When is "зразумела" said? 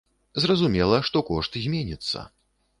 0.45-0.97